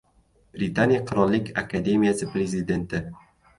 [0.55, 3.07] Britaniya Qirollik akademiyasi prezidenti